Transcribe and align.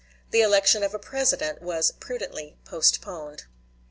The 0.31 0.41
election 0.41 0.81
of 0.81 0.95
a 0.95 0.97
president 0.97 1.61
was 1.61 1.91
prudently 1.91 2.57
postponed. 2.65 3.43